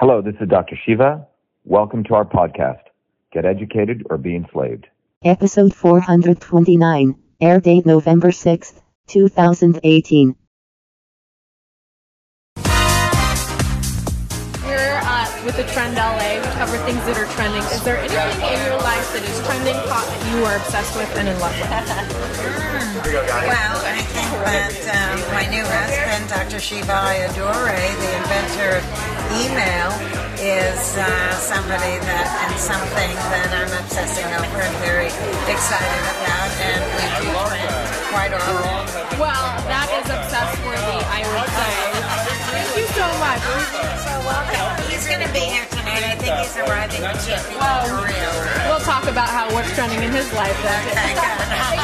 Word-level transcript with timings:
Hello, 0.00 0.22
this 0.22 0.36
is 0.40 0.48
Dr. 0.48 0.78
Shiva. 0.86 1.26
Welcome 1.64 2.04
to 2.04 2.14
our 2.14 2.24
podcast, 2.24 2.82
Get 3.32 3.44
Educated 3.44 4.06
or 4.08 4.16
Be 4.16 4.36
Enslaved. 4.36 4.86
Episode 5.24 5.74
429, 5.74 7.16
air 7.40 7.58
date 7.58 7.84
November 7.84 8.30
6, 8.30 8.74
2018. 9.08 10.36
We're 14.62 15.00
uh, 15.02 15.42
with 15.44 15.56
the 15.56 15.64
Trend 15.64 15.96
LA. 15.96 16.38
We 16.38 16.46
cover 16.54 16.78
things 16.86 17.02
that 17.02 17.18
are 17.18 17.26
trending. 17.34 17.64
Is 17.64 17.82
there 17.82 17.98
anything 17.98 18.54
in 18.54 18.66
your 18.70 18.78
life 18.78 19.12
that 19.14 19.26
is 19.26 19.44
trending, 19.48 19.74
hot, 19.90 20.06
that 20.06 20.22
you 20.30 20.44
are 20.44 20.54
obsessed 20.58 20.94
with 20.96 21.10
and 21.18 21.26
in 21.26 21.40
love 21.40 21.58
with? 21.58 22.24
Well, 23.08 23.78
I 23.82 24.02
think 24.14 24.30
that 24.44 24.74
um, 24.94 25.18
my 25.34 25.46
new 25.48 25.64
husband, 25.64 26.28
Dr. 26.28 26.60
Shiva 26.60 26.92
Ayyadurai, 26.92 27.88
the 27.98 28.16
inventor 28.16 28.76
of 28.76 29.07
email, 29.36 29.90
is 30.38 30.94
uh, 30.96 31.06
somebody 31.42 31.98
that 32.06 32.26
and 32.46 32.54
something 32.56 33.12
that 33.34 33.50
I'm 33.50 33.72
obsessing 33.82 34.26
over 34.38 34.60
and 34.62 34.76
very 34.86 35.10
excited 35.50 36.04
about, 36.14 36.50
and 36.62 36.80
we 36.94 37.04
do 37.20 37.30
trend 37.50 37.74
quite 38.14 38.32
often. 38.32 39.18
Well, 39.18 39.46
that 39.66 39.88
is 39.98 40.06
obsessed 40.06 40.58
worthy, 40.62 41.00
I 41.10 41.26
would 41.26 41.50
say. 41.50 41.74
Thank 42.54 42.70
you 42.78 42.86
so 42.94 43.06
much. 43.18 43.42
So 44.06 44.12
welcome. 44.24 44.68
He's 44.86 45.04
going 45.10 45.26
to 45.26 45.32
be 45.34 45.44
here 45.44 45.66
tonight. 45.74 46.06
I 46.06 46.14
think 46.16 46.32
he's 46.38 46.56
arriving 46.62 47.02
in 47.02 47.16
Well, 47.58 47.84
We'll 48.70 48.84
talk 48.86 49.04
about 49.10 49.28
how 49.28 49.50
what's 49.52 49.74
trending 49.74 50.02
in 50.02 50.12
his 50.12 50.30
life 50.32 50.56
then. 50.62 51.16
God. 51.18 51.77